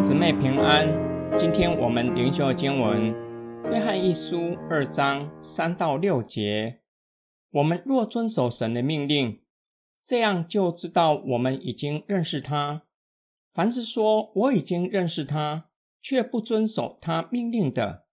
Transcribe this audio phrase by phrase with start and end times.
[0.00, 0.86] 姊妹平安。
[1.36, 3.12] 今天我们灵修经文
[3.72, 4.36] 《约翰一书》
[4.70, 6.82] 二章三到六节。
[7.50, 9.42] 我们若遵守神的命令，
[10.00, 12.84] 这样就知道我们已经认识他。
[13.52, 15.68] 凡是说我已经认识他，
[16.00, 18.06] 却不遵守他命令的，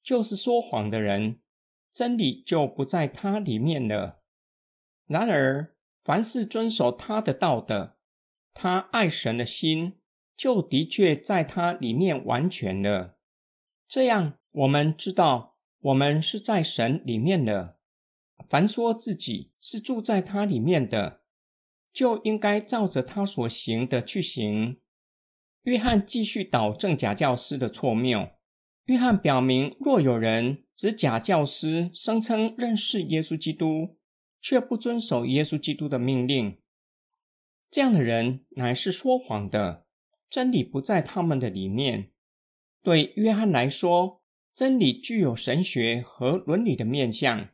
[0.00, 1.40] 就是说谎的人，
[1.90, 4.20] 真理就不在他里面了。
[5.06, 5.74] 然而，
[6.04, 7.96] 凡是遵守他的道的，
[8.54, 9.94] 他爱神的心。
[10.42, 13.16] 就的确在他里面完全了。
[13.86, 17.78] 这样，我们知道我们是在神里面的。
[18.48, 21.20] 凡说自己是住在他里面的，
[21.92, 24.80] 就应该照着他所行的去行。
[25.62, 28.30] 约翰继续导正假教师的错谬。
[28.86, 33.96] 约翰表明，若有人指假教师声称认识耶稣基督，
[34.40, 36.58] 却不遵守耶稣基督的命令，
[37.70, 39.86] 这样的人乃是说谎的。
[40.32, 42.10] 真理不在他们的里面。
[42.82, 47.50] 对约翰来说，真理具有神学和伦理的面相，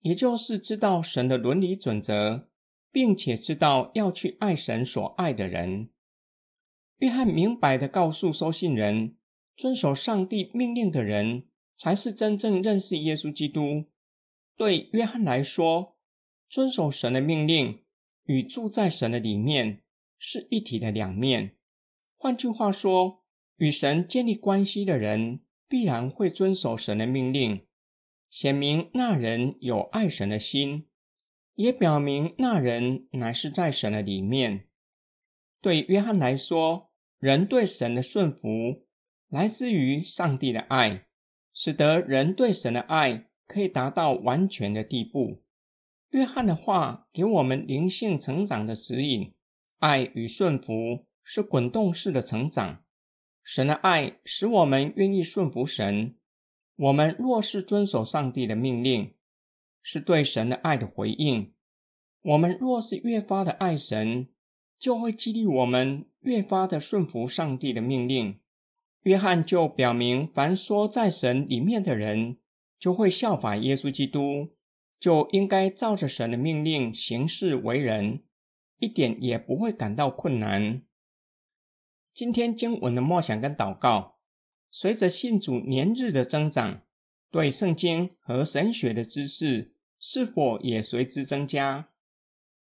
[0.00, 2.48] 也就是知道神的伦理准则，
[2.90, 5.90] 并且知道要去爱神所爱的人。
[6.96, 9.16] 约翰明白的告诉收信人，
[9.56, 11.46] 遵守上帝命令的人，
[11.76, 13.84] 才是真正认识耶稣基督。
[14.56, 15.96] 对约翰来说，
[16.48, 17.84] 遵守神的命令
[18.24, 19.84] 与住在神的里面
[20.18, 21.54] 是一体的两面。
[22.20, 23.22] 换句话说，
[23.58, 27.64] 与神建立关系的人必然会遵守神的命令，
[28.28, 30.88] 显明那人有爱神的心，
[31.54, 34.66] 也表明那人乃是在神的里面。
[35.60, 38.84] 对约翰来说，人对神的顺服
[39.28, 41.06] 来自于上帝的爱，
[41.52, 45.44] 使得人对神的爱可以达到完全的地步。
[46.10, 49.34] 约翰的话给我们灵性成长的指引：
[49.78, 51.06] 爱与顺服。
[51.30, 52.84] 是滚动式的成长。
[53.42, 56.16] 神的爱使我们愿意顺服神。
[56.74, 59.14] 我们若是遵守上帝的命令，
[59.82, 61.52] 是对神的爱的回应。
[62.22, 64.28] 我们若是越发的爱神，
[64.78, 68.40] 就会激励我们越发的顺服上帝的命令。
[69.02, 72.38] 约翰就表明，凡说在神里面的人，
[72.78, 74.54] 就会效法耶稣基督，
[74.98, 78.22] 就应该照着神的命令行事为人，
[78.78, 80.82] 一点也不会感到困难。
[82.18, 84.16] 今天经文的默想跟祷告，
[84.72, 86.82] 随着信主年日的增长，
[87.30, 91.90] 对圣经和神学的知识是否也随之增加？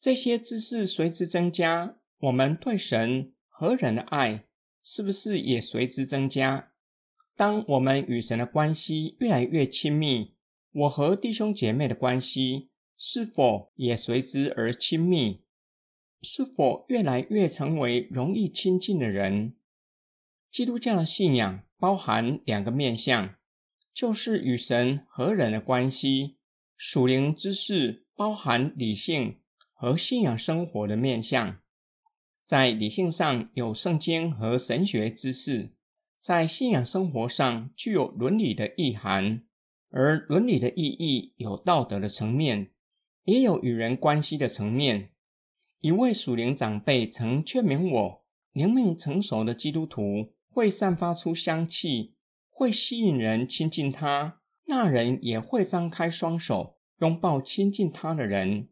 [0.00, 4.46] 这些知识随之增加，我们对神和人的爱
[4.82, 6.72] 是不是也随之增加？
[7.36, 10.32] 当我们与神的关系越来越亲密，
[10.72, 15.42] 我和弟兄姐妹的关系是否也随之而亲密？
[16.22, 19.54] 是否越来越成为容易亲近的人？
[20.50, 23.36] 基督教的信仰包含两个面向，
[23.92, 26.36] 就是与神和人的关系；
[26.76, 29.40] 属灵知识包含理性
[29.72, 31.60] 和信仰生活的面向。
[32.42, 35.74] 在理性上有圣经和神学知识，
[36.20, 39.44] 在信仰生活上具有伦理的意涵，
[39.90, 42.72] 而伦理的意义有道德的层面，
[43.24, 45.10] 也有与人关系的层面。
[45.80, 52.14] 一位属灵长辈曾劝勉我：灵命成熟的基督徒会散发出香气，
[52.50, 58.68] 会吸引人亲近他；那人也会张开双手拥抱亲近他的人。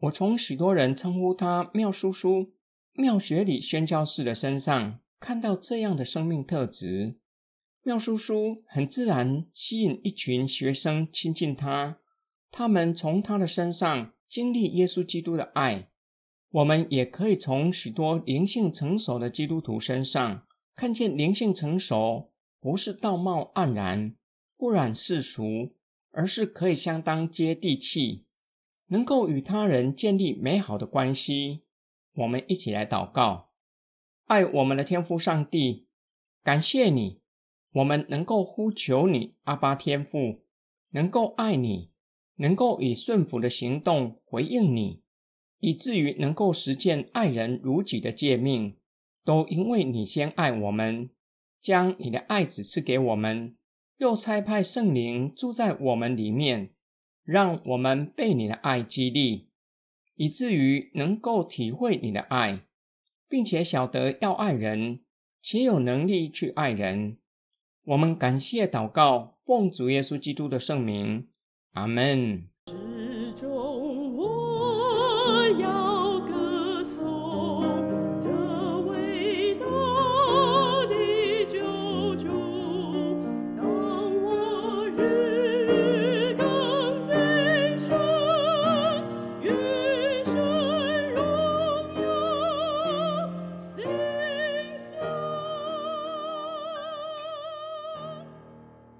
[0.00, 2.54] 我从许多人称呼他“妙叔叔”、
[2.94, 7.20] “妙学里宣教士”的身上看到这样的生命特质。
[7.82, 11.98] 妙叔叔很自然吸引一群学生亲近他，
[12.50, 15.90] 他们从他的身上经历耶稣基督的爱。
[16.54, 24.14] 我们也可以从许多灵性成熟的基督徒身上看见，灵性成熟不是道貌岸然、
[24.56, 25.74] 不染世俗，
[26.12, 28.24] 而是可以相当接地气，
[28.86, 31.64] 能够与他人建立美好的关系。
[32.14, 33.50] 我们一起来祷告：
[34.26, 35.88] 爱我们的天父上帝，
[36.44, 37.20] 感谢你，
[37.72, 40.44] 我们能够呼求你阿巴天父，
[40.90, 41.90] 能够爱你，
[42.36, 45.02] 能够以顺服的行动回应你。
[45.64, 48.76] 以至于能够实践爱人如己的诫命，
[49.24, 51.08] 都因为你先爱我们，
[51.58, 53.56] 将你的爱子赐给我们，
[53.96, 56.74] 又差派圣灵住在我们里面，
[57.22, 59.48] 让我们被你的爱激励，
[60.16, 62.66] 以至于能够体会你的爱，
[63.26, 65.00] 并且晓得要爱人，
[65.40, 67.16] 且有能力去爱人。
[67.84, 71.28] 我们感谢祷告，奉主耶稣基督的圣名，
[71.72, 72.50] 阿门。